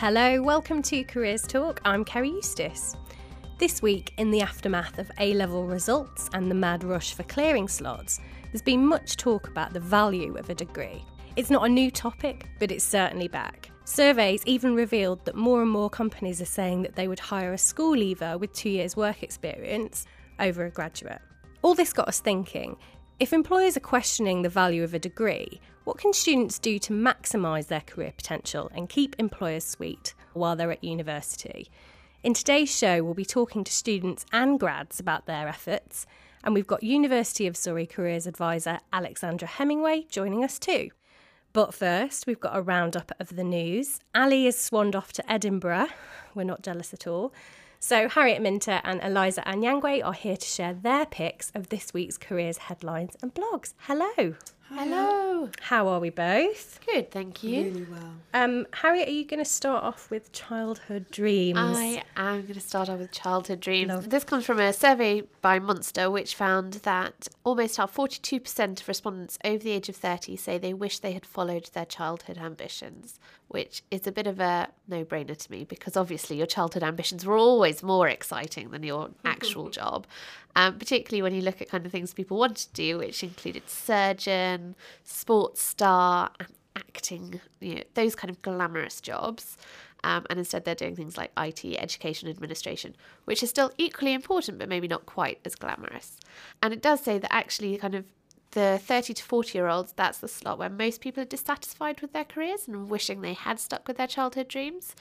[0.00, 1.78] Hello, welcome to Careers Talk.
[1.84, 2.96] I'm Kerry Eustace.
[3.58, 7.68] This week, in the aftermath of A level results and the mad rush for clearing
[7.68, 11.04] slots, there's been much talk about the value of a degree.
[11.36, 13.70] It's not a new topic, but it's certainly back.
[13.84, 17.58] Surveys even revealed that more and more companies are saying that they would hire a
[17.58, 20.06] school leaver with two years' work experience
[20.38, 21.20] over a graduate.
[21.60, 22.74] All this got us thinking
[23.20, 27.66] if employers are questioning the value of a degree, what can students do to maximise
[27.66, 31.70] their career potential and keep employers sweet while they're at university?
[32.22, 36.06] In today's show, we'll be talking to students and grads about their efforts,
[36.42, 40.88] and we've got University of Surrey Careers Advisor Alexandra Hemingway joining us too.
[41.52, 44.00] But first, we've got a roundup of the news.
[44.14, 45.88] Ali is swanned off to Edinburgh.
[46.34, 47.34] We're not jealous at all.
[47.82, 52.18] So, Harriet Minter and Eliza Anyangwe are here to share their picks of this week's
[52.18, 53.72] careers headlines and blogs.
[53.78, 54.34] Hello.
[54.68, 55.48] Hello.
[55.62, 56.78] How are we both?
[56.86, 57.64] Good, thank you.
[57.64, 58.12] Really well.
[58.34, 61.58] Um, Harriet, are you going to start off with childhood dreams?
[61.58, 63.88] I am going to start off with childhood dreams.
[63.88, 64.10] Love.
[64.10, 69.38] This comes from a survey by Monster, which found that almost half, 42% of respondents
[69.42, 73.18] over the age of 30 say they wish they had followed their childhood ambitions,
[73.50, 77.26] which is a bit of a no brainer to me because obviously your childhood ambitions
[77.26, 80.06] were always more exciting than your actual job.
[80.54, 83.68] Um, particularly when you look at kind of things people wanted to do, which included
[83.68, 89.56] surgeon, sports star, and acting, you know, those kind of glamorous jobs.
[90.04, 94.58] Um, and instead, they're doing things like IT, education administration, which is still equally important,
[94.58, 96.16] but maybe not quite as glamorous.
[96.62, 98.04] And it does say that actually, kind of
[98.52, 102.12] the 30 to 40 year olds, that's the slot where most people are dissatisfied with
[102.12, 104.94] their careers and wishing they had stuck with their childhood dreams.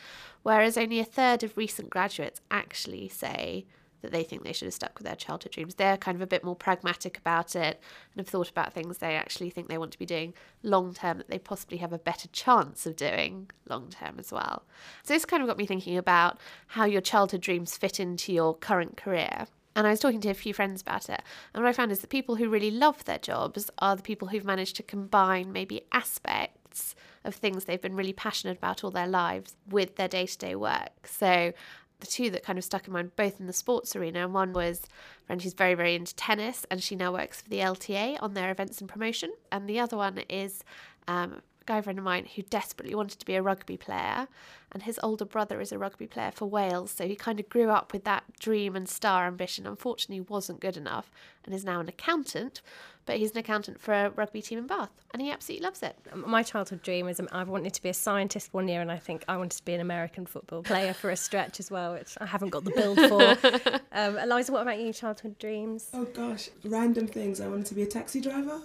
[0.43, 3.65] Whereas only a third of recent graduates actually say
[4.01, 5.75] that they think they should have stuck with their childhood dreams.
[5.75, 7.81] They're kind of a bit more pragmatic about it
[8.13, 10.33] and have thought about things they actually think they want to be doing
[10.63, 14.63] long term that they possibly have a better chance of doing long term as well.
[15.03, 18.55] So this kind of got me thinking about how your childhood dreams fit into your
[18.55, 19.47] current career.
[19.75, 21.21] And I was talking to a few friends about it.
[21.53, 24.27] And what I found is that people who really love their jobs are the people
[24.27, 29.07] who've managed to combine maybe aspects of things they've been really passionate about all their
[29.07, 31.07] lives with their day to day work.
[31.07, 31.53] So
[31.99, 34.23] the two that kind of stuck in mind, both in the sports arena.
[34.23, 34.81] And one was
[35.23, 38.33] a friend who's very, very into tennis, and she now works for the LTA on
[38.33, 39.31] their events and promotion.
[39.51, 40.63] And the other one is
[41.07, 44.27] um, a guy friend of mine who desperately wanted to be a rugby player,
[44.71, 46.91] and his older brother is a rugby player for Wales.
[46.91, 49.65] So he kind of grew up with that dream and star ambition.
[49.65, 51.11] Unfortunately, wasn't good enough,
[51.43, 52.61] and is now an accountant.
[53.05, 55.95] But he's an accountant for a rugby team in Bath, and he absolutely loves it.
[56.13, 58.97] My childhood dream is um, I wanted to be a scientist one year, and I
[58.97, 62.15] think I wanted to be an American football player for a stretch as well, which
[62.21, 63.79] I haven't got the build for.
[63.93, 64.93] um, Eliza, what about you?
[64.93, 65.89] Childhood dreams?
[65.91, 67.41] Oh gosh, random things.
[67.41, 68.61] I wanted to be a taxi driver,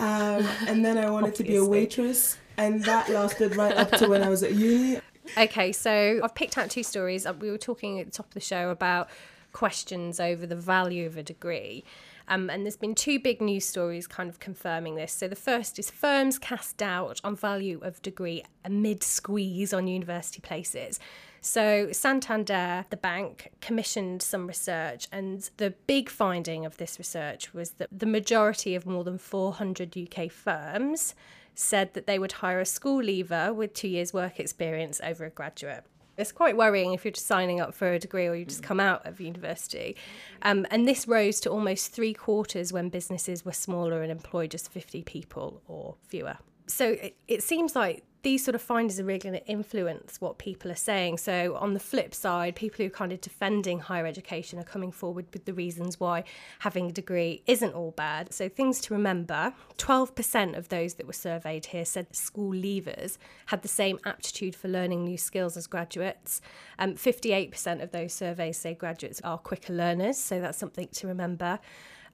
[0.00, 4.08] um, and then I wanted to be a waitress, and that lasted right up to
[4.08, 5.00] when I was at uni.
[5.36, 7.26] Okay, so I've picked out two stories.
[7.26, 9.08] Uh, We were talking at the top of the show about
[9.52, 11.84] questions over the value of a degree.
[12.28, 15.12] Um, and there's been two big news stories kind of confirming this.
[15.12, 20.40] So the first is firms cast doubt on value of degree amid squeeze on university
[20.40, 20.98] places.
[21.40, 27.70] So Santander, the bank, commissioned some research, and the big finding of this research was
[27.72, 31.14] that the majority of more than 400 UK firms
[31.58, 35.30] said that they would hire a school leaver with two years' work experience over a
[35.30, 35.84] graduate.
[36.16, 38.80] It's quite worrying if you're just signing up for a degree or you just come
[38.80, 39.96] out of university.
[40.42, 44.70] Um, and this rose to almost three quarters when businesses were smaller and employed just
[44.70, 46.38] 50 people or fewer.
[46.66, 50.36] So it, it seems like these sort of findings are really going to influence what
[50.36, 51.16] people are saying.
[51.16, 54.90] So, on the flip side, people who are kind of defending higher education are coming
[54.90, 56.24] forward with the reasons why
[56.58, 58.34] having a degree isn't all bad.
[58.34, 63.16] So, things to remember 12% of those that were surveyed here said school leavers
[63.46, 66.40] had the same aptitude for learning new skills as graduates.
[66.80, 71.60] Um, 58% of those surveys say graduates are quicker learners, so that's something to remember.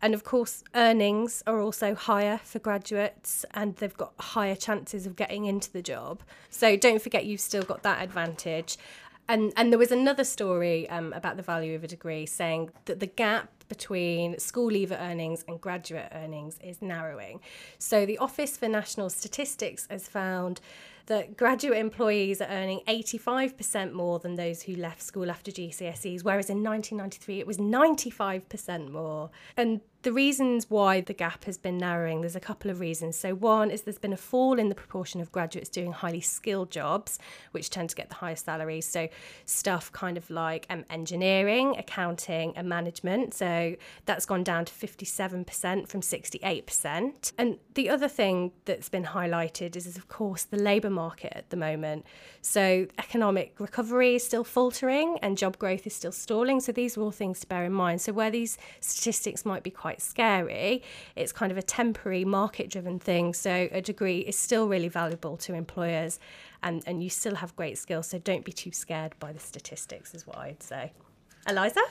[0.03, 5.15] And of course, earnings are also higher for graduates and they've got higher chances of
[5.15, 6.23] getting into the job.
[6.51, 8.79] So don't forget you've still got that advantage.
[9.29, 12.99] And, and there was another story um, about the value of a degree saying that
[12.99, 17.41] the gap between school leaver earnings and graduate earnings is narrowing.
[17.79, 20.61] So the Office for National Statistics has found
[21.07, 26.51] that graduate employees are earning 85% more than those who left school after GCSEs, whereas
[26.51, 29.31] in 1993 it was 95% more.
[29.57, 33.17] And the reasons why the gap has been narrowing, there's a couple of reasons.
[33.17, 36.71] So, one is there's been a fall in the proportion of graduates doing highly skilled
[36.71, 37.19] jobs,
[37.53, 38.87] which tend to get the highest salaries.
[38.87, 39.09] So,
[39.47, 43.35] stuff kind of like um, engineering, accounting, and management.
[43.35, 47.33] So, that's gone down to 57% from 68%.
[47.39, 51.57] And the other thing that's been highlighted is, of course, the labour market at the
[51.57, 52.05] moment.
[52.41, 56.61] So, economic recovery is still faltering and job growth is still stalling.
[56.61, 58.01] So, these are all things to bear in mind.
[58.01, 60.83] So, where these statistics might be quite scary,
[61.17, 63.35] it's kind of a temporary market driven thing.
[63.35, 66.19] So, a degree is still really valuable to employers
[66.63, 68.07] and, and you still have great skills.
[68.09, 70.93] So, don't be too scared by the statistics, is what I'd say.
[71.49, 71.83] Eliza?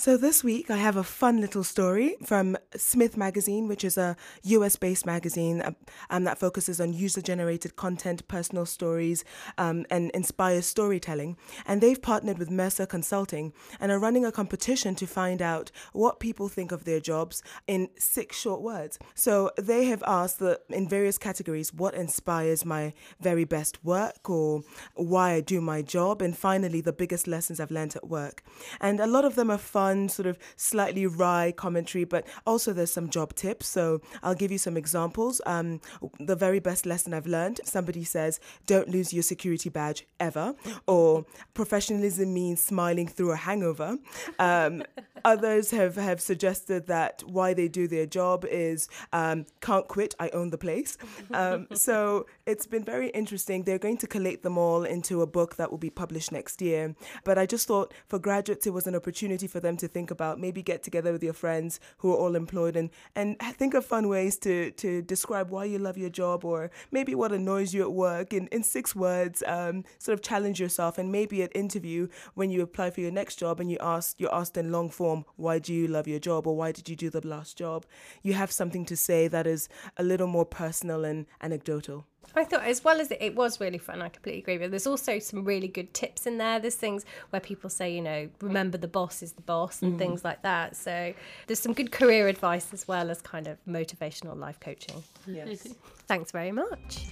[0.00, 4.16] So, this week I have a fun little story from Smith Magazine, which is a
[4.44, 5.62] US based magazine
[6.08, 9.26] um, that focuses on user generated content, personal stories,
[9.58, 11.36] um, and inspires storytelling.
[11.66, 16.18] And they've partnered with Mercer Consulting and are running a competition to find out what
[16.18, 18.98] people think of their jobs in six short words.
[19.14, 24.62] So, they have asked the, in various categories what inspires my very best work or
[24.94, 28.42] why I do my job, and finally, the biggest lessons I've learned at work.
[28.80, 32.72] And a lot of them are fun fun, sort of slightly wry commentary, but also
[32.72, 33.66] there's some job tips.
[33.66, 35.40] So I'll give you some examples.
[35.46, 35.80] Um,
[36.18, 40.54] the very best lesson I've learned somebody says, don't lose your security badge ever,
[40.86, 43.98] or professionalism means smiling through a hangover.
[44.38, 44.82] Um,
[45.24, 50.28] others have, have suggested that why they do their job is um, can't quit, I
[50.30, 50.96] own the place.
[51.32, 53.62] Um, so it's been very interesting.
[53.62, 56.96] They're going to collate them all into a book that will be published next year.
[57.24, 60.40] But I just thought for graduates, it was an opportunity for them to think about.
[60.40, 64.08] Maybe get together with your friends who are all employed and, and think of fun
[64.08, 67.92] ways to, to describe why you love your job or maybe what annoys you at
[67.92, 69.44] work in, in six words.
[69.46, 73.36] Um, sort of challenge yourself and maybe at interview when you apply for your next
[73.36, 76.48] job and you ask you're asked in long form, why do you love your job
[76.48, 77.86] or why did you do the last job?
[78.22, 82.06] You have something to say that is a little more personal and anecdotal.
[82.34, 84.70] I thought, as well as it, it, was really fun, I completely agree with.
[84.70, 86.60] There's also some really good tips in there.
[86.60, 89.98] There's things where people say, you know, remember the boss is the boss and mm.
[89.98, 90.76] things like that.
[90.76, 91.12] So
[91.46, 95.02] there's some good career advice as well as kind of motivational life coaching.
[95.26, 95.74] Yes.
[96.06, 97.06] Thanks very much.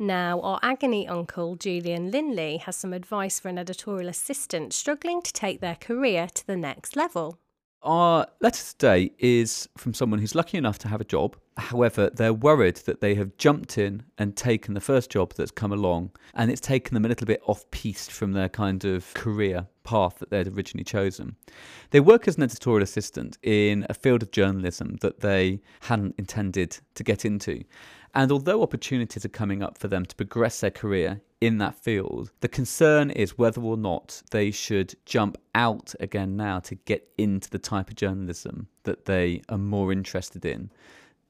[0.00, 5.32] Now, our agony uncle, Julian Linley, has some advice for an editorial assistant struggling to
[5.32, 7.38] take their career to the next level.
[7.82, 11.36] Our letter today is from someone who's lucky enough to have a job.
[11.56, 15.72] However, they're worried that they have jumped in and taken the first job that's come
[15.72, 19.68] along, and it's taken them a little bit off piste from their kind of career
[19.84, 21.36] path that they'd originally chosen.
[21.90, 26.78] They work as an editorial assistant in a field of journalism that they hadn't intended
[26.96, 27.62] to get into.
[28.12, 32.32] And although opportunities are coming up for them to progress their career in that field,
[32.40, 37.48] the concern is whether or not they should jump out again now to get into
[37.50, 40.70] the type of journalism that they are more interested in.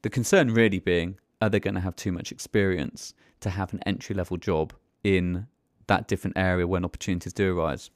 [0.02, 3.81] The concern really being are they going to have too much experience to have an
[3.84, 4.72] entry level job
[5.05, 5.46] in
[5.87, 7.90] that different area when opportunities do arise?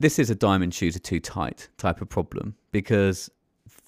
[0.00, 3.30] This is a diamond shoes are too tight type of problem because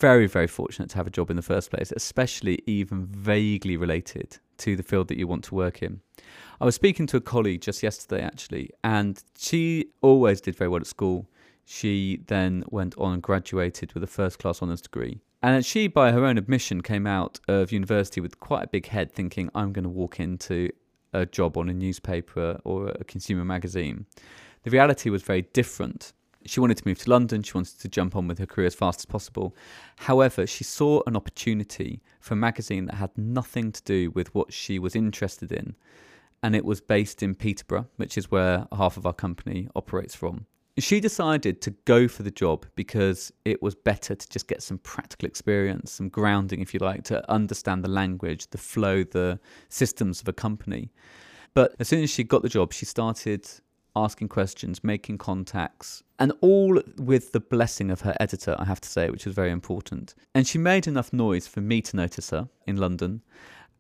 [0.03, 4.37] very, very fortunate to have a job in the first place, especially even vaguely related
[4.59, 6.01] to the field that you want to work in.
[6.61, 10.81] I was speaking to a colleague just yesterday, actually, and she always did very well
[10.81, 11.29] at school.
[11.65, 15.21] She then went on and graduated with a first class honours degree.
[15.41, 19.13] And she, by her own admission, came out of university with quite a big head,
[19.13, 20.71] thinking, I'm going to walk into
[21.13, 24.07] a job on a newspaper or a consumer magazine.
[24.65, 26.13] The reality was very different
[26.47, 27.43] she wanted to move to London.
[27.43, 29.55] She wanted to jump on with her career as fast as possible.
[29.97, 34.53] However, she saw an opportunity for a magazine that had nothing to do with what
[34.53, 35.77] she was interested in.
[36.43, 40.47] And it was based in Peterborough, which is where half of our company operates from.
[40.79, 44.79] She decided to go for the job because it was better to just get some
[44.79, 49.39] practical experience, some grounding, if you like, to understand the language, the flow, the
[49.69, 50.91] systems of a company.
[51.53, 53.47] But as soon as she got the job, she started
[53.95, 58.89] asking questions, making contacts, and all with the blessing of her editor, I have to
[58.89, 60.15] say, which was very important.
[60.35, 63.23] And she made enough noise for me to notice her in London.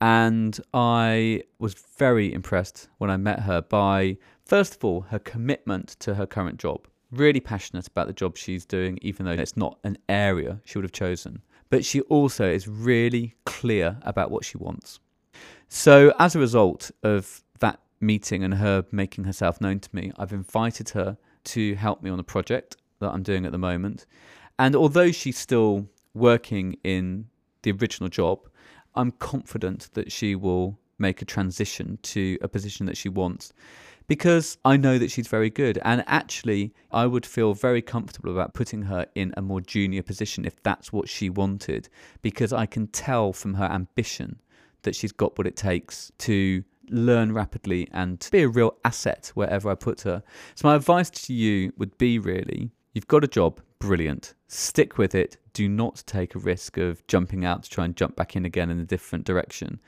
[0.00, 5.90] And I was very impressed when I met her by, first of all, her commitment
[6.00, 6.88] to her current job.
[7.12, 10.84] Really passionate about the job she's doing, even though it's not an area she would
[10.84, 11.42] have chosen.
[11.70, 14.98] But she also is really clear about what she wants.
[15.68, 17.42] So, as a result of
[18.02, 22.18] meeting and her making herself known to me, I've invited her to help me on
[22.18, 24.06] a project that I'm doing at the moment.
[24.58, 27.28] And although she's still working in
[27.62, 28.40] the original job,
[28.94, 33.52] I'm confident that she will make a transition to a position that she wants.
[34.06, 35.78] because I know that she's very good.
[35.82, 40.44] And actually, I would feel very comfortable about putting her in a more junior position
[40.44, 41.88] if that's what she wanted,
[42.20, 44.40] because I can tell from her ambition
[44.82, 49.70] that she's got what it takes to learn rapidly and be a real asset wherever
[49.70, 50.22] I put her.
[50.54, 54.34] So, my advice to you would be really you've got a job, brilliant.
[54.48, 55.36] Stick with it.
[55.52, 58.70] Do not take a risk of jumping out to try and jump back in again
[58.70, 59.80] in a different direction.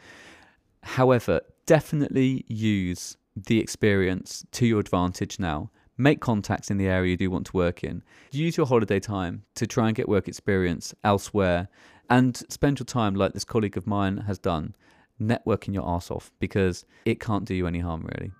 [0.82, 5.70] However, definitely use the experience to your advantage now.
[5.96, 8.02] Make contacts in the area you do want to work in.
[8.32, 11.68] Use your holiday time to try and get work experience elsewhere
[12.10, 14.74] and spend your time, like this colleague of mine has done,
[15.20, 18.32] networking your ass off because it can't do you any harm, really.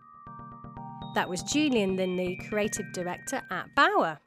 [1.15, 4.19] That was Julian Linley, creative director at Bauer.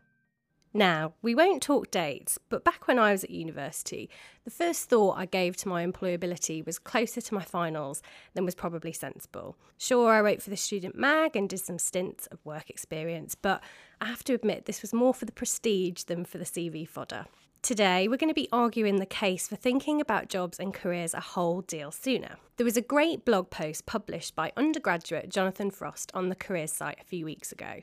[0.74, 4.10] Now, we won't talk dates, but back when I was at university,
[4.44, 8.02] the first thought I gave to my employability was closer to my finals
[8.36, 9.58] than was probably sensible.
[9.78, 13.64] Sure, I wrote for the student mag and did some stints of work experience, but
[14.00, 17.26] I have to admit this was more for the prestige than for the CV fodder.
[17.68, 21.20] Today, we're going to be arguing the case for thinking about jobs and careers a
[21.20, 22.38] whole deal sooner.
[22.56, 26.98] There was a great blog post published by undergraduate Jonathan Frost on the careers site
[27.02, 27.82] a few weeks ago.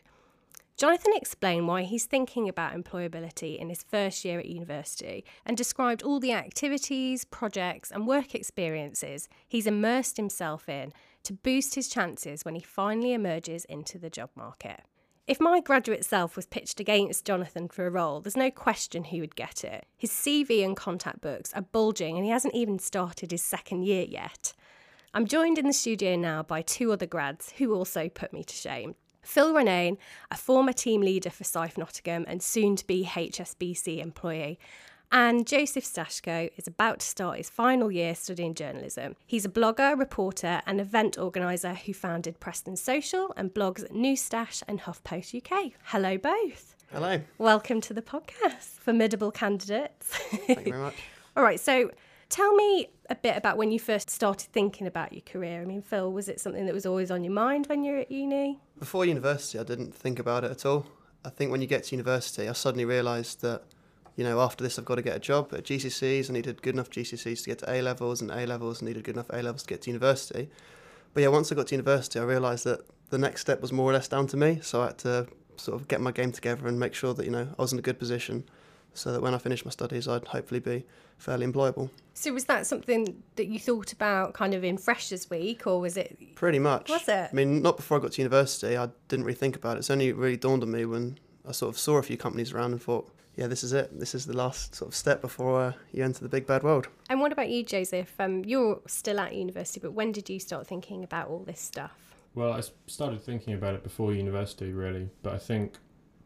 [0.79, 6.03] Jonathan explained why he's thinking about employability in his first year at university and described
[6.03, 12.43] all the activities, projects, and work experiences he's immersed himself in to boost his chances
[12.43, 14.81] when he finally emerges into the job market.
[15.27, 19.23] If my graduate self was pitched against Jonathan for a role, there's no question he
[19.23, 19.87] would get it.
[19.97, 24.05] His CV and contact books are bulging and he hasn't even started his second year
[24.07, 24.53] yet.
[25.15, 28.55] I'm joined in the studio now by two other grads who also put me to
[28.55, 28.97] shame.
[29.23, 29.97] Phil Ronayne,
[30.31, 34.59] a former team leader for SIFE Nottingham and soon to be HSBC employee,
[35.13, 39.17] and Joseph Stashko is about to start his final year studying journalism.
[39.27, 44.17] He's a blogger, reporter, and event organiser who founded Preston Social and blogs at New
[44.17, 45.73] Stash and HuffPost UK.
[45.85, 46.75] Hello, both.
[46.93, 47.21] Hello.
[47.39, 48.79] Welcome to the podcast.
[48.81, 50.17] Formidable candidates.
[50.47, 50.95] Thank you very much.
[51.37, 51.91] All right, so
[52.29, 55.61] tell me a bit about when you first started thinking about your career.
[55.61, 57.99] I mean, Phil, was it something that was always on your mind when you were
[57.99, 58.61] at uni?
[58.79, 60.87] Before university, I didn't think about it at all.
[61.25, 63.63] I think when you get to university, I suddenly realised that,
[64.17, 66.31] you know, after this, I've got to get a job at GCSEs.
[66.31, 69.05] I needed good enough GCSEs to get to A levels, and A levels I needed
[69.05, 70.51] good enough A levels to get to university.
[71.13, 72.81] But yeah, once I got to university, I realised that
[73.11, 74.61] the next step was more or less down to me.
[74.63, 77.31] So I had to sort of get my game together and make sure that you
[77.31, 78.45] know I was in a good position,
[78.93, 80.87] so that when I finished my studies, I'd hopefully be
[81.19, 81.91] fairly employable.
[82.15, 85.97] So was that something that you thought about kind of in Freshers Week, or was
[85.97, 86.37] it?
[86.37, 86.89] Pretty much.
[86.89, 87.31] Was it?
[87.31, 88.77] I mean, not before I got to university.
[88.77, 89.81] I didn't really think about it.
[89.81, 91.19] It's only really dawned on me when
[91.49, 93.99] I sort of saw a few companies around and thought, yeah, this is it.
[93.99, 96.89] This is the last sort of step before uh, you enter the big bad world.
[97.11, 98.13] And what about you, Joseph?
[98.19, 101.93] Um, you're still at university, but when did you start thinking about all this stuff?
[102.35, 105.79] Well, I started thinking about it before university, really, but I think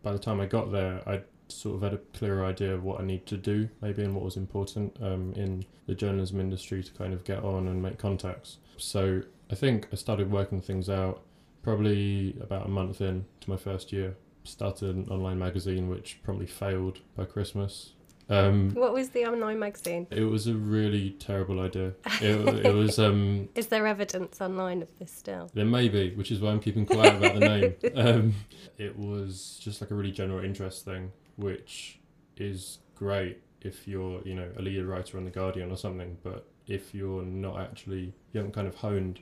[0.02, 3.00] by the time I got there, I sort of had a clearer idea of what
[3.00, 6.92] I need to do, maybe, and what was important um, in the journalism industry to
[6.92, 8.58] kind of get on and make contacts.
[8.76, 11.22] So I think I started working things out
[11.62, 14.16] probably about a month in to my first year.
[14.48, 17.92] Started an online magazine, which probably failed by Christmas.
[18.30, 20.06] Um, What was the online magazine?
[20.10, 21.92] it was a really terrible idea.
[22.22, 25.50] It, it was um, Is there evidence online of this still?
[25.54, 27.74] There may be, which is why I'm keeping quiet about the name.
[27.94, 28.34] Um,
[28.78, 31.98] it was just like a really general interest thing, which
[32.36, 36.16] is great if you're, you know, a lead writer on the Guardian or something.
[36.22, 39.20] But if you're not actually, you haven't kind of honed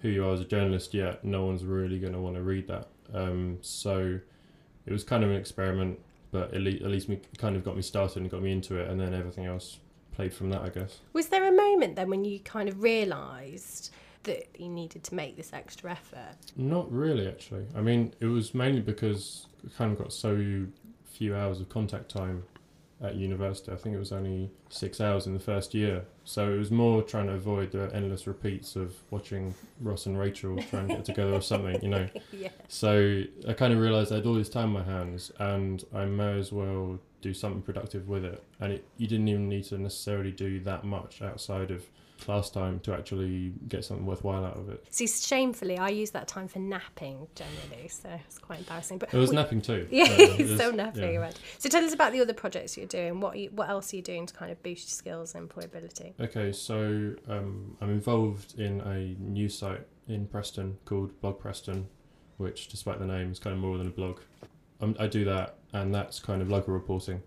[0.00, 2.66] who you are as a journalist yet, no one's really going to want to read
[2.68, 2.88] that.
[3.12, 4.20] Um, so
[4.86, 5.98] it was kind of an experiment,
[6.30, 8.76] but at least, at least me kind of got me started and got me into
[8.76, 9.78] it, and then everything else
[10.12, 10.98] played from that, I guess.
[11.12, 13.90] Was there a moment then when you kind of realised
[14.24, 16.36] that you needed to make this extra effort?
[16.56, 17.66] Not really, actually.
[17.74, 20.66] I mean, it was mainly because I kind of got so
[21.04, 22.42] few hours of contact time
[23.04, 23.70] at university.
[23.70, 26.04] I think it was only six hours in the first year.
[26.24, 30.56] So it was more trying to avoid the endless repeats of watching Ross and Rachel
[30.70, 32.08] trying to get together or something, you know.
[32.32, 32.48] yeah.
[32.68, 36.06] So I kind of realised I had all this time in my hands and I
[36.06, 38.42] may as well do something productive with it.
[38.60, 41.84] And it, you didn't even need to necessarily do that much outside of
[42.20, 44.84] class time to actually get something worthwhile out of it.
[44.90, 48.98] See, shamefully, I use that time for napping generally, so it's quite embarrassing.
[48.98, 49.86] But It was w- napping too.
[49.90, 51.20] Yeah, was- so napping yeah.
[51.20, 51.34] around.
[51.58, 53.20] So tell us about the other projects you're doing.
[53.20, 56.12] What you, what else are you doing to kind of boost your skills and employability?
[56.20, 61.86] Okay, so um, I'm involved in a new site in Preston called Blog Preston,
[62.36, 64.20] which, despite the name, is kind of more than a blog.
[64.80, 67.22] Um, I do that, and that's kind of local reporting.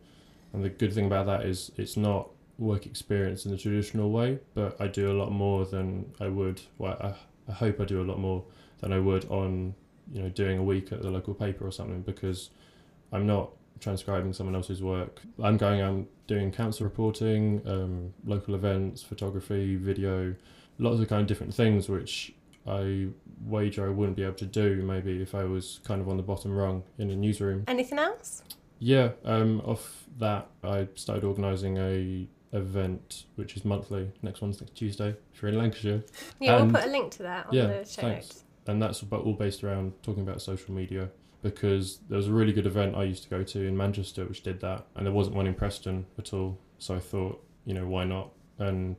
[0.53, 4.39] And the good thing about that is it's not work experience in the traditional way,
[4.53, 6.61] but I do a lot more than I would.
[6.77, 8.43] Well, I, I hope I do a lot more
[8.79, 9.73] than I would on
[10.11, 12.49] you know doing a week at the local paper or something because
[13.11, 15.21] I'm not transcribing someone else's work.
[15.41, 20.35] I'm going out doing council reporting, um, local events, photography, video,
[20.79, 22.33] lots of kind of different things which
[22.67, 23.07] I
[23.45, 26.23] wager I wouldn't be able to do maybe if I was kind of on the
[26.23, 27.63] bottom rung in a newsroom.
[27.67, 28.43] Anything else?
[28.79, 34.10] Yeah, um, off that I started organising a event which is monthly.
[34.22, 36.04] Next one's next Tuesday if you're in Lancashire,
[36.39, 38.27] Yeah, And- we'll put a link to that on yeah, the show thanks.
[38.27, 38.44] notes.
[38.68, 41.10] and that's about all based around talking about social media.
[41.44, 44.42] Because there was a really good event I used to go to in Manchester which
[44.42, 46.58] did that, and there wasn't one in Preston at all.
[46.80, 48.32] So I thought, you know, why not?
[48.58, 48.96] And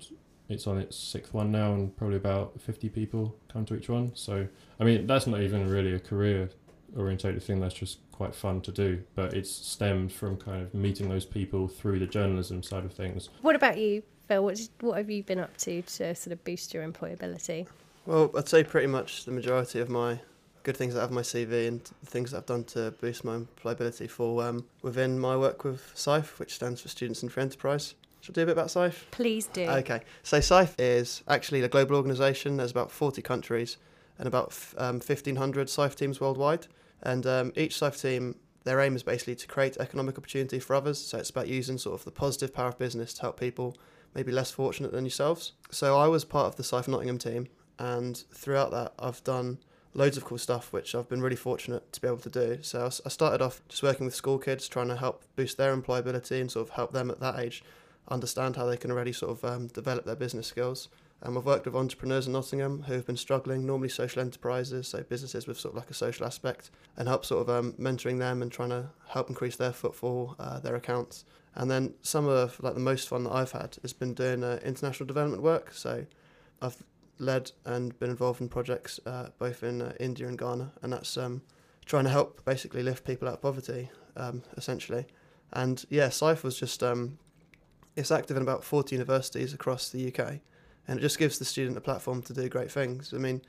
[0.48, 4.14] it's on its sixth one now, and probably about 50 people come to each one.
[4.14, 4.46] So,
[4.78, 6.48] I mean, that's not even really a career
[6.96, 9.02] orientated thing, that's just quite fun to do.
[9.14, 13.28] But it's stemmed from kind of meeting those people through the journalism side of things.
[13.42, 14.42] What about you, Phil?
[14.44, 17.66] What, did- what have you been up to to sort of boost your employability?
[18.06, 20.20] Well, I'd say pretty much the majority of my
[20.62, 23.38] good things that I have my CV and things that I've done to boost my
[23.38, 27.94] employability for um, within my work with SIFE, which stands for Students in Free Enterprise.
[28.20, 29.06] Should I do a bit about SIFE?
[29.10, 29.62] Please do.
[29.62, 32.56] Okay, so SIFE is actually a global organisation.
[32.56, 33.76] There's about 40 countries
[34.18, 36.66] and about um, 1,500 SIFE teams worldwide.
[37.02, 40.98] And um, each SIFE team, their aim is basically to create economic opportunity for others.
[40.98, 43.76] So it's about using sort of the positive power of business to help people
[44.14, 45.52] maybe less fortunate than yourselves.
[45.70, 47.48] So I was part of the SIFE Nottingham team,
[47.78, 49.58] and throughout that, I've done
[49.94, 52.58] loads of cool stuff, which I've been really fortunate to be able to do.
[52.62, 56.40] So I started off just working with school kids, trying to help boost their employability
[56.40, 57.62] and sort of help them at that age
[58.10, 60.88] understand how they can already sort of um, develop their business skills.
[61.20, 65.02] And we've worked with entrepreneurs in Nottingham who have been struggling, normally social enterprises, so
[65.02, 68.40] businesses with sort of like a social aspect, and help sort of um, mentoring them
[68.40, 71.24] and trying to help increase their footfall, uh, their accounts.
[71.54, 74.60] And then some of like the most fun that I've had has been doing uh,
[74.64, 75.72] international development work.
[75.72, 76.06] So
[76.62, 76.82] I've
[77.18, 81.16] led and been involved in projects uh, both in uh, India and Ghana, and that's
[81.16, 81.42] um,
[81.84, 85.06] trying to help basically lift people out of poverty, um, essentially.
[85.52, 87.18] And yeah, SIFE was just um,
[87.96, 90.34] it's active in about 40 universities across the UK,
[90.88, 93.12] and it just gives the student a platform to do great things.
[93.14, 93.42] I mean,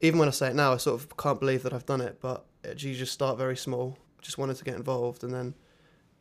[0.00, 2.20] even when I say it now, I sort of can't believe that I've done it,
[2.20, 5.54] but it, you just start very small, just wanted to get involved, and then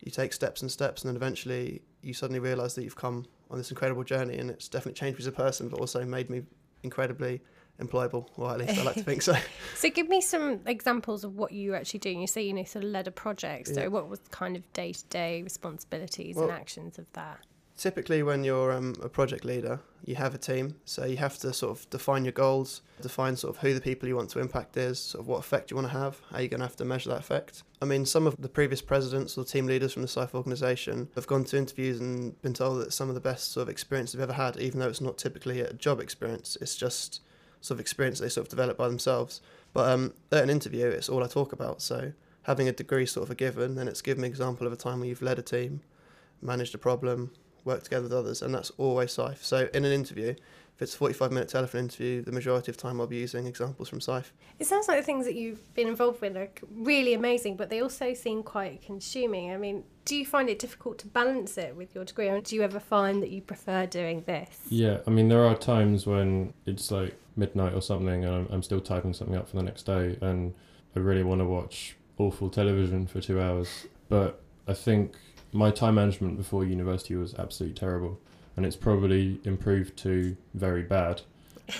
[0.02, 3.58] you take steps and steps, and then eventually you suddenly realise that you've come on
[3.58, 6.44] this incredible journey, and it's definitely changed me as a person, but also made me
[6.84, 7.42] incredibly
[7.82, 9.36] employable, or at least I like to think so.
[9.75, 12.22] So give me some examples of what you were actually doing.
[12.22, 13.68] You say you know sort of led a project.
[13.68, 13.88] So Yeah.
[13.88, 17.40] what was kind of day to day responsibilities Well- and actions of that?
[17.77, 21.51] Typically, when you're um, a project leader, you have a team, so you have to
[21.51, 24.77] sort of define your goals, define sort of who the people you want to impact
[24.77, 26.85] is, sort of what effect you want to have, how you're going to have to
[26.85, 27.64] measure that effect.
[27.81, 31.27] I mean, some of the previous presidents or team leaders from the SIFE organisation have
[31.27, 34.22] gone to interviews and been told that some of the best sort of experience they've
[34.22, 37.20] ever had, even though it's not typically a job experience, it's just
[37.59, 39.42] sort of experience they sort of develop by themselves.
[39.74, 41.81] But um, at an interview, it's all I talk about.
[41.81, 44.72] So having a degree sort of a given, then it's give me an example of
[44.72, 45.81] a time where you've led a team,
[46.42, 47.31] managed a problem,
[47.66, 49.44] work together with others, and that's always SIFE.
[49.44, 50.36] So in an interview,
[50.75, 53.88] if it's a 45 minute telephone interview, the majority of time I'll be using examples
[53.88, 54.34] from SIFE.
[54.60, 57.82] It sounds like the things that you've been involved with are really amazing, but they
[57.82, 59.51] also seem quite consuming.
[59.51, 62.56] I mean, do you find it difficult to balance it with your degree, or do
[62.56, 64.60] you ever find that you prefer doing this?
[64.70, 68.64] Yeah, I mean, there are times when it's like midnight or something, and I'm, I'm
[68.64, 70.54] still typing something up for the next day, and
[70.96, 73.88] I really want to watch awful television for two hours.
[74.10, 75.16] But I think
[75.51, 78.20] my time management before university was absolutely terrible,
[78.58, 81.22] and it's probably improved to very bad.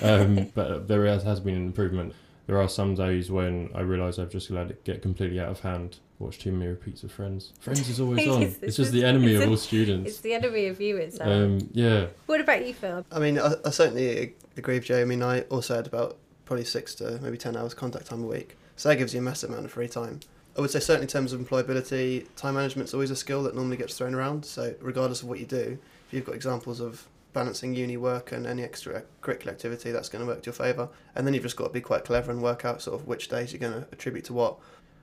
[0.02, 2.14] Um, but there has, has been an improvement.
[2.48, 5.60] There are some days when I realise I've just let it get completely out of
[5.62, 5.98] hand.
[6.20, 7.52] Watch too many repeats of Friends.
[7.60, 8.42] Friends is always on.
[8.44, 10.10] It's, it's just the enemy of a- all students.
[10.10, 11.30] It's the enemy of you itself.
[11.30, 13.06] Um, yeah, what about you, Phil?
[13.12, 15.02] I mean, I, I certainly agree with Joe.
[15.02, 18.28] I mean, I also had about probably six to maybe 10 hours contact time a
[18.28, 18.56] week.
[18.76, 20.20] So that gives you a massive amount of free time.
[20.58, 23.76] I would say, certainly in terms of employability, time management's always a skill that normally
[23.76, 24.46] gets thrown around.
[24.46, 28.48] So, regardless of what you do, if you've got examples of balancing uni work and
[28.48, 30.88] any extra curricular activity, that's going to work to your favour.
[31.14, 33.28] And then you've just got to be quite clever and work out sort of which
[33.28, 34.58] days you're going to attribute to what.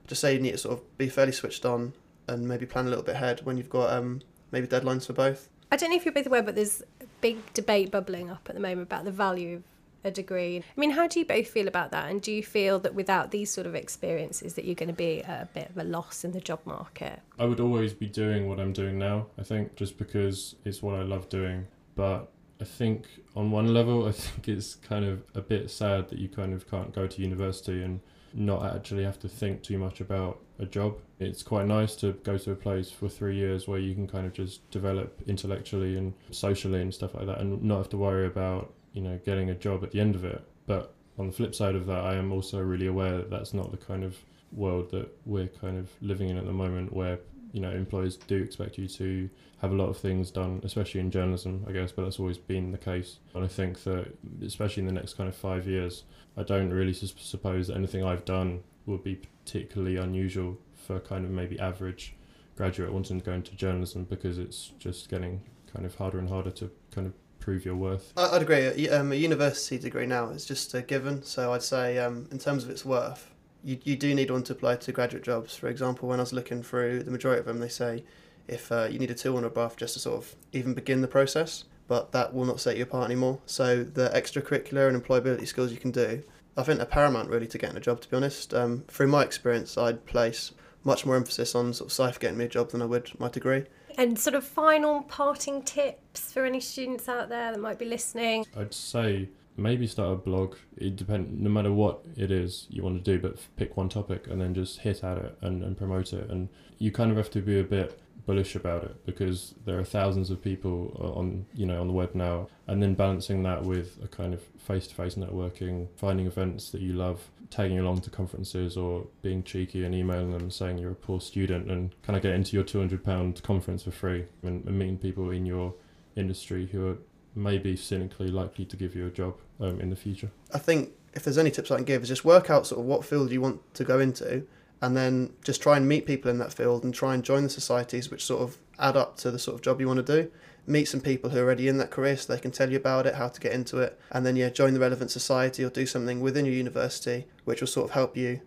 [0.07, 1.93] Just say you need to sort of be fairly switched on
[2.29, 5.51] and maybe plan a little bit ahead when you've got um, maybe deadlines for both.
[5.71, 8.55] I don't know if you're both aware, but there's a big debate bubbling up at
[8.55, 9.63] the moment about the value of
[10.05, 10.59] a degree.
[10.59, 12.11] I mean, how do you both feel about that?
[12.11, 15.23] And do you feel that without these sort of experiences, that you're going to be
[15.23, 17.21] at a bit of a loss in the job market?
[17.39, 20.95] I would always be doing what I'm doing now, I think, just because it's what
[20.95, 21.67] I love doing.
[21.95, 26.19] But I think on one level, I think it's kind of a bit sad that
[26.19, 28.01] you kind of can't go to university and
[28.35, 30.97] not actually have to think too much about a job.
[31.19, 34.27] It's quite nice to go to a place for three years where you can kind
[34.27, 38.27] of just develop intellectually and socially and stuff like that and not have to worry
[38.27, 40.43] about, you know, getting a job at the end of it.
[40.67, 43.71] But on the flip side of that, I am also really aware that that's not
[43.71, 44.17] the kind of
[44.53, 47.19] world that we're kind of living in at the moment, where
[47.53, 49.29] you know employers do expect you to
[49.61, 51.93] have a lot of things done, especially in journalism, I guess.
[51.93, 54.13] But that's always been the case, and I think that
[54.45, 56.05] especially in the next kind of five years,
[56.37, 61.25] I don't really su- suppose that anything I've done would be particularly unusual for kind
[61.25, 62.15] of maybe average
[62.57, 65.41] graduate wanting to go into journalism because it's just getting
[65.73, 68.13] kind of harder and harder to kind of prove your worth.
[68.17, 68.87] I- I'd agree.
[68.87, 71.23] A, um, a university degree now is just a given.
[71.25, 73.31] So I'd say, um, in terms of its worth,
[73.65, 75.55] you, you do need one to apply to graduate jobs.
[75.55, 78.05] For example, when I was looking through the majority of them, they say
[78.49, 81.09] if uh, you need a two or above just to sort of even begin the
[81.09, 83.41] process, but that will not set you apart anymore.
[83.47, 86.23] So the extracurricular and employability skills you can do,
[86.57, 88.01] I think are paramount really to getting a job.
[88.01, 90.53] To be honest, um, through my experience, I'd place
[90.85, 93.29] much more emphasis on sort of SIFE getting me a job than I would my
[93.29, 93.65] degree.
[93.99, 98.47] And sort of final parting tips for any students out there that might be listening.
[98.57, 100.57] I'd say maybe start a blog.
[100.77, 104.27] It depend no matter what it is you want to do, but pick one topic
[104.29, 106.31] and then just hit at it and, and promote it.
[106.31, 109.85] And you kind of have to be a bit bullish about it because there are
[109.85, 113.99] thousands of people on you know on the web now and then balancing that with
[114.03, 119.07] a kind of face-to-face networking finding events that you love tagging along to conferences or
[119.21, 122.57] being cheeky and emailing them saying you're a poor student and kind of get into
[122.57, 125.75] your 200 pound conference for free and, and meeting people in your
[126.17, 126.97] industry who are
[127.35, 130.31] maybe cynically likely to give you a job um, in the future.
[130.53, 132.87] I think if there's any tips I can give is just work out sort of
[132.87, 134.47] what field you want to go into
[134.83, 137.49] and then just try and meet people in that field and try and join the
[137.49, 140.31] societies which sort of add up to the sort of job you want to do.
[140.67, 143.07] Meet some people who are already in that career so they can tell you about
[143.07, 145.87] it, how to get into it, and then yeah, join the relevant society or do
[145.87, 148.41] something within your university which will sort of help you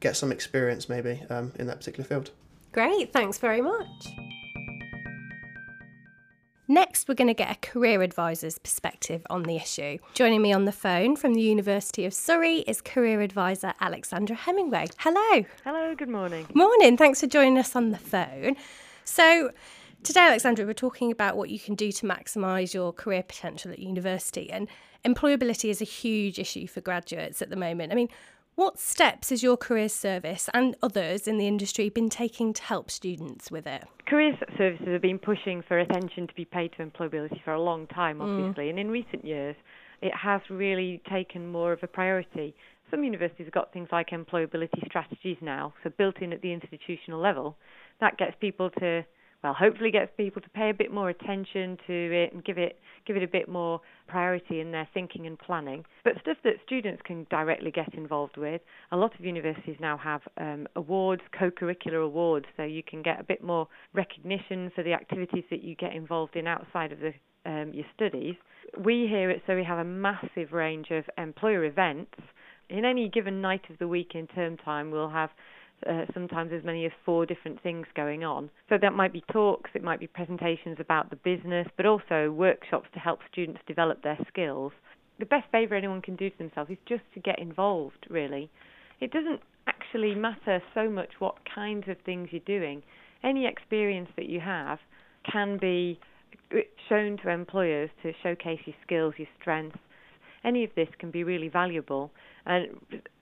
[0.00, 2.30] get some experience maybe um, in that particular field.
[2.72, 3.88] Great, thanks very much.
[6.70, 9.96] Next, we're going to get a career advisor's perspective on the issue.
[10.12, 14.88] Joining me on the phone from the University of Surrey is career advisor Alexandra Hemingway.
[14.98, 15.46] Hello.
[15.64, 16.46] Hello, good morning.
[16.52, 18.54] Morning, thanks for joining us on the phone.
[19.04, 19.50] So,
[20.02, 23.78] today, Alexandra, we're talking about what you can do to maximise your career potential at
[23.78, 24.68] university, and
[25.06, 27.92] employability is a huge issue for graduates at the moment.
[27.92, 28.10] I mean,
[28.58, 32.90] what steps has your career service and others in the industry been taking to help
[32.90, 33.84] students with it?
[34.04, 37.86] Career services have been pushing for attention to be paid to employability for a long
[37.86, 38.70] time, obviously, mm.
[38.70, 39.54] and in recent years
[40.02, 42.52] it has really taken more of a priority.
[42.90, 47.20] Some universities have got things like employability strategies now, so built in at the institutional
[47.20, 47.56] level.
[48.00, 49.04] That gets people to
[49.42, 52.78] well, hopefully gets people to pay a bit more attention to it and give it
[53.06, 55.84] give it a bit more priority in their thinking and planning.
[56.04, 58.60] But stuff that students can directly get involved with.
[58.90, 63.24] A lot of universities now have um, awards, co-curricular awards, so you can get a
[63.24, 67.12] bit more recognition for the activities that you get involved in outside of the
[67.46, 68.34] um, your studies.
[68.84, 72.16] We here at Surrey have a massive range of employer events.
[72.68, 75.30] In any given night of the week in term time, we'll have
[75.86, 78.50] uh, sometimes as many as four different things going on.
[78.68, 82.88] So that might be talks, it might be presentations about the business, but also workshops
[82.94, 84.72] to help students develop their skills.
[85.18, 88.50] The best favour anyone can do to themselves is just to get involved, really.
[89.00, 92.82] It doesn't actually matter so much what kinds of things you're doing.
[93.22, 94.78] Any experience that you have
[95.30, 96.00] can be
[96.88, 99.78] shown to employers to showcase your skills, your strengths.
[100.44, 102.10] Any of this can be really valuable.
[102.46, 102.68] And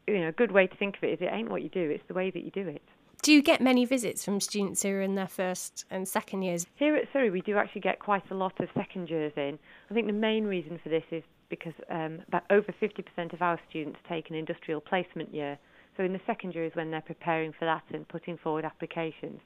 [0.06, 1.90] you know, a good way to think of it is it ain't what you do,
[1.90, 2.82] it's the way that you do it.
[3.22, 6.66] Do you get many visits from students who are in their first and second years?
[6.76, 9.58] Here at Surrey, we do actually get quite a lot of second years in.
[9.90, 13.58] I think the main reason for this is because um, about over 50% of our
[13.68, 15.58] students take an industrial placement year.
[15.96, 19.40] So in the second year is when they're preparing for that and putting forward applications.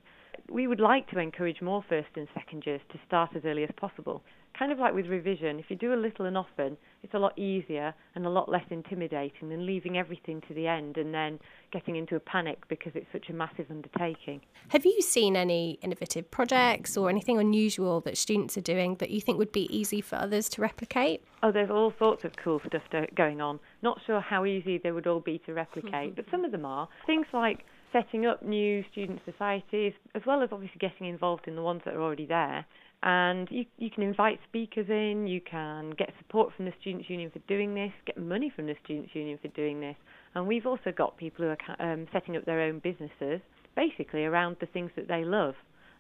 [0.48, 3.70] We would like to encourage more first and second years to start as early as
[3.76, 4.22] possible
[4.60, 7.36] kind of like with revision, if you do a little and often, it's a lot
[7.38, 11.38] easier and a lot less intimidating than leaving everything to the end and then
[11.72, 14.42] getting into a panic because it's such a massive undertaking.
[14.68, 19.22] Have you seen any innovative projects or anything unusual that students are doing that you
[19.22, 21.24] think would be easy for others to replicate?
[21.42, 22.82] Oh, there's all sorts of cool stuff
[23.16, 23.60] going on.
[23.80, 26.86] Not sure how easy they would all be to replicate, but some of them are.
[27.06, 31.62] Things like setting up new student societies, as well as obviously getting involved in the
[31.62, 32.66] ones that are already there
[33.02, 37.30] and you, you can invite speakers in, you can get support from the Students' Union
[37.30, 39.96] for doing this, get money from the Students' Union for doing this.
[40.34, 43.40] And we've also got people who are um, setting up their own businesses
[43.74, 45.54] basically around the things that they love.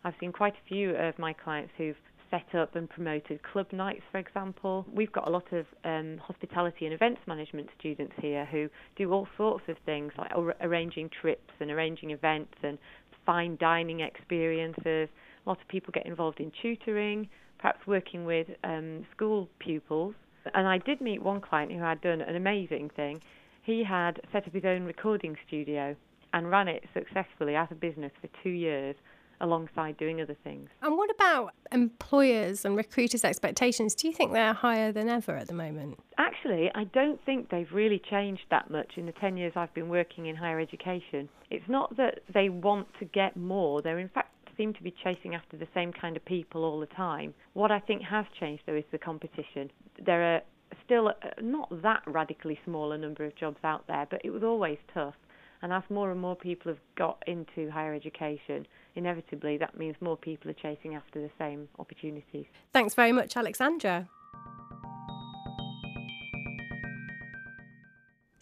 [0.04, 1.96] I've seen quite a few of my clients who've
[2.30, 4.86] set up and promoted club nights, for example.
[4.92, 9.26] We've got a lot of um, hospitality and events management students here who do all
[9.36, 12.78] sorts of things like ar- arranging trips and arranging events and
[13.26, 15.08] fine dining experiences
[15.50, 20.14] lot of people get involved in tutoring, perhaps working with um, school pupils.
[20.54, 23.20] And I did meet one client who had done an amazing thing.
[23.62, 25.96] He had set up his own recording studio
[26.32, 28.94] and ran it successfully as a business for two years
[29.40, 30.68] alongside doing other things.
[30.82, 33.94] And what about employers and recruiters' expectations?
[33.94, 35.98] Do you think they're higher than ever at the moment?
[36.18, 39.88] Actually, I don't think they've really changed that much in the 10 years I've been
[39.88, 41.28] working in higher education.
[41.50, 45.34] It's not that they want to get more, they're in fact seem to be chasing
[45.34, 47.32] after the same kind of people all the time.
[47.54, 49.70] What I think has changed though is the competition.
[50.04, 50.40] There are
[50.84, 54.78] still uh, not that radically smaller number of jobs out there, but it was always
[54.92, 55.14] tough.
[55.62, 60.16] And as more and more people have got into higher education, inevitably that means more
[60.16, 62.46] people are chasing after the same opportunities.
[62.72, 64.08] Thanks very much, Alexandra.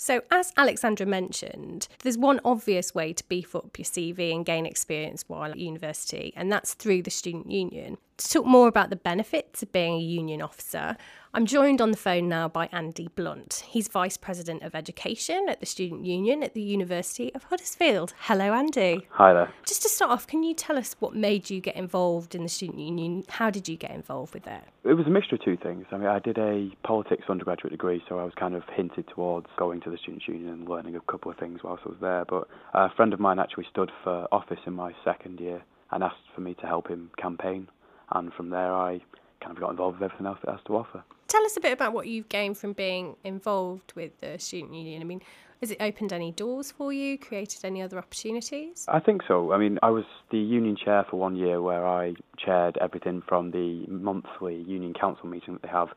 [0.00, 4.64] So, as Alexandra mentioned, there's one obvious way to beef up your CV and gain
[4.64, 7.98] experience while at university, and that's through the student union.
[8.18, 10.96] To talk more about the benefits of being a union officer,
[11.34, 13.62] I'm joined on the phone now by Andy Blunt.
[13.68, 18.14] He's Vice President of Education at the Student Union at the University of Huddersfield.
[18.18, 19.06] Hello, Andy.
[19.12, 19.54] Hi there.
[19.64, 22.48] Just to start off, can you tell us what made you get involved in the
[22.48, 23.22] Student Union?
[23.28, 24.64] How did you get involved with it?
[24.82, 25.86] It was a mixture of two things.
[25.92, 29.46] I mean, I did a politics undergraduate degree, so I was kind of hinted towards
[29.56, 32.24] going to the Students' Union and learning a couple of things whilst I was there.
[32.24, 36.16] But a friend of mine actually stood for office in my second year and asked
[36.34, 37.68] for me to help him campaign.
[38.12, 39.00] And from there, I
[39.40, 41.04] kind of got involved with everything else it has to offer.
[41.28, 45.02] Tell us a bit about what you've gained from being involved with the student union.
[45.02, 45.20] I mean,
[45.60, 48.86] has it opened any doors for you, created any other opportunities?
[48.88, 49.52] I think so.
[49.52, 53.50] I mean, I was the union chair for one year where I chaired everything from
[53.50, 55.88] the monthly union council meeting that they have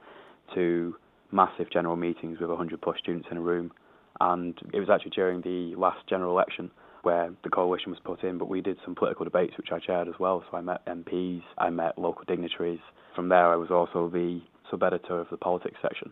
[0.56, 0.96] to
[1.32, 3.72] massive general meetings with 100 plus students in a room.
[4.20, 6.72] And it was actually during the last general election
[7.04, 10.08] where the coalition was put in, but we did some political debates which I chaired
[10.08, 10.44] as well.
[10.50, 12.80] So I met MPs, I met local dignitaries.
[13.16, 16.12] From there, I was also the sub editor of the politics section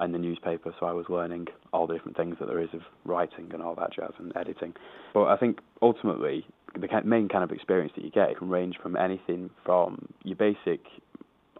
[0.00, 2.82] in the newspaper, so I was learning all the different things that there is of
[3.04, 4.74] writing and all that jazz and editing.
[5.14, 8.96] But I think ultimately, the main kind of experience that you get can range from
[8.96, 10.80] anything from your basic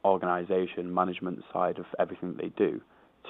[0.05, 2.81] organisation, management side of everything that they do,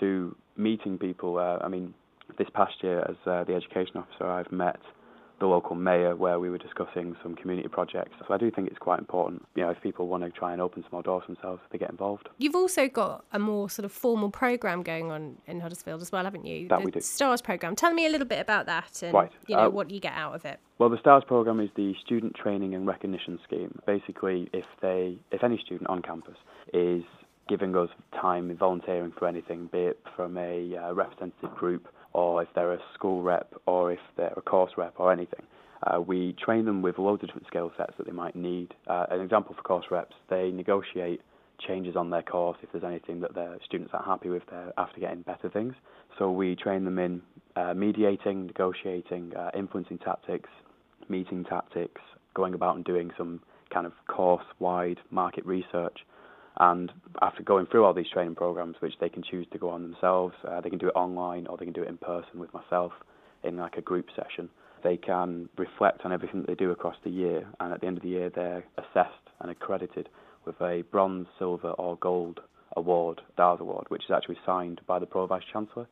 [0.00, 1.38] to meeting people.
[1.38, 1.94] Uh, I mean,
[2.38, 4.80] this past year as uh, the education officer, I've met
[5.38, 8.12] the local mayor where we were discussing some community projects.
[8.26, 10.62] So I do think it's quite important, you know, if people want to try and
[10.62, 12.28] open some more doors themselves, they get involved.
[12.38, 16.24] You've also got a more sort of formal programme going on in Huddersfield as well,
[16.24, 16.68] haven't you?
[16.68, 17.00] That the we do.
[17.00, 17.76] STARS programme.
[17.76, 19.32] Tell me a little bit about that and Right.
[19.46, 20.58] you know Uh, what you get out of it.
[20.78, 23.78] Well, the STARS program is the Student Training and Recognition Scheme.
[23.86, 26.36] Basically, if they, if any student on campus
[26.72, 27.02] is
[27.48, 32.48] giving us time volunteering for anything, be it from a uh, representative group or if
[32.54, 35.44] they're a school rep or if they're a course rep or anything,
[35.86, 38.72] uh, we train them with loads of different skill sets that they might need.
[38.86, 41.20] Uh, an example for course reps, they negotiate
[41.58, 44.42] changes on their course if there's anything that their students aren't happy with
[44.78, 45.74] after getting better things.
[46.18, 47.20] So we train them in
[47.54, 50.48] uh, mediating, negotiating, uh, influencing tactics,
[51.10, 52.00] meeting tactics,
[52.34, 53.40] going about and doing some
[53.72, 55.98] kind of course-wide market research.
[56.58, 56.90] And
[57.20, 60.34] after going through all these training programs, which they can choose to go on themselves,
[60.48, 62.92] uh, they can do it online or they can do it in person with myself
[63.44, 64.48] in like a group session.
[64.82, 67.96] They can reflect on everything that they do across the year, and at the end
[67.96, 70.08] of the year, they're assessed and accredited
[70.44, 72.40] with a bronze, silver, or gold
[72.76, 75.86] award, STARS award, which is actually signed by the Pro Vice Chancellor.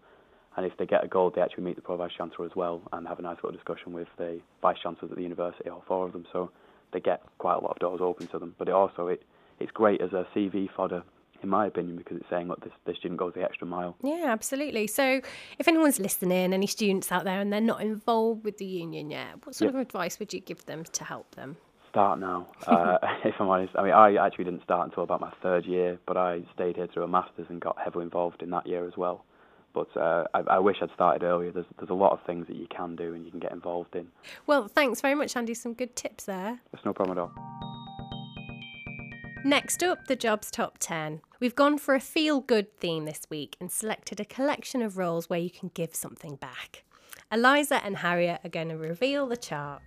[0.56, 2.82] And if they get a gold, they actually meet the Pro Vice Chancellor as well
[2.92, 6.06] and have a nice little discussion with the Vice Chancellors at the university, all four
[6.06, 6.26] of them.
[6.32, 6.50] So
[6.92, 8.54] they get quite a lot of doors open to them.
[8.58, 9.22] But it also it
[9.60, 11.02] it's great as a CV fodder,
[11.42, 13.96] in my opinion, because it's saying, look, this, this student goes the extra mile.
[14.02, 14.86] Yeah, absolutely.
[14.86, 15.20] So,
[15.58, 19.44] if anyone's listening, any students out there, and they're not involved with the union yet,
[19.44, 21.56] what sort of advice would you give them to help them?
[21.90, 23.72] Start now, uh, if I'm honest.
[23.76, 26.88] I mean, I actually didn't start until about my third year, but I stayed here
[26.92, 29.24] through a master's and got heavily involved in that year as well.
[29.74, 31.50] But uh, I, I wish I'd started earlier.
[31.50, 33.96] There's, there's a lot of things that you can do and you can get involved
[33.96, 34.06] in.
[34.46, 35.52] Well, thanks very much, Andy.
[35.52, 36.60] Some good tips there.
[36.72, 37.73] It's no problem at all.
[39.46, 41.20] Next up, the Jobs Top 10.
[41.38, 45.28] We've gone for a feel good theme this week and selected a collection of roles
[45.28, 46.82] where you can give something back.
[47.30, 49.82] Eliza and Harriet are going to reveal the chart.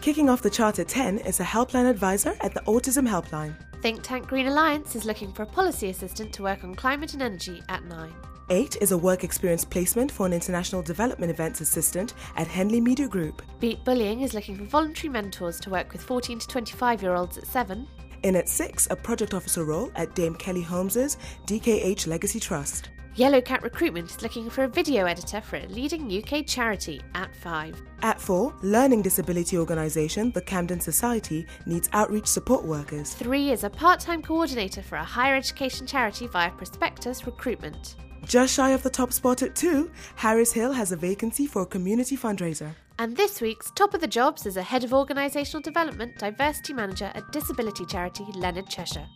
[0.00, 3.54] Kicking off the chart at 10 is a helpline advisor at the Autism Helpline.
[3.82, 7.20] Think Tank Green Alliance is looking for a policy assistant to work on climate and
[7.20, 8.10] energy at 9.
[8.48, 13.06] 8 is a work experience placement for an international development events assistant at Henley Media
[13.08, 13.42] Group.
[13.60, 17.36] Beat Bullying is looking for voluntary mentors to work with 14 to 25 year olds
[17.36, 17.86] at 7.
[18.24, 22.88] In at 6, a project officer role at Dame Kelly Holmes's DKH Legacy Trust.
[23.16, 27.36] Yellow Cat Recruitment is looking for a video editor for a leading UK charity at
[27.36, 27.82] 5.
[28.00, 33.12] At 4, learning disability organisation the Camden Society needs outreach support workers.
[33.12, 37.96] 3 is a part time coordinator for a higher education charity via Prospectus Recruitment.
[38.24, 41.66] Just shy of the top spot at two, Harris Hill has a vacancy for a
[41.66, 42.74] community fundraiser.
[42.96, 47.10] And this week's Top of the Jobs is a Head of Organisational Development Diversity Manager
[47.14, 49.08] at disability charity Leonard Cheshire.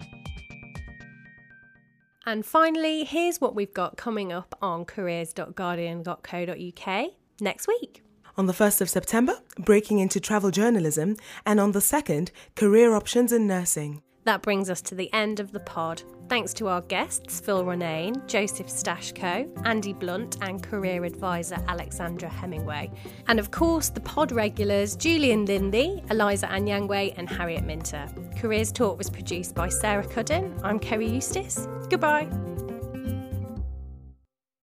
[2.26, 7.10] And finally, here's what we've got coming up on careers.guardian.co.uk
[7.40, 8.02] next week.
[8.36, 13.30] On the 1st of September, breaking into travel journalism, and on the 2nd, career options
[13.32, 14.02] in nursing.
[14.28, 16.02] That brings us to the end of the pod.
[16.28, 22.90] Thanks to our guests, Phil Ronayne, Joseph Stashko, Andy Blunt, and career advisor Alexandra Hemingway.
[23.28, 28.06] And of course, the pod regulars Julian Linley, Eliza Anyangwe, and Harriet Minter.
[28.36, 30.60] Careers Talk was produced by Sarah Cudden.
[30.62, 31.66] I'm Kerry Eustace.
[31.88, 32.28] Goodbye.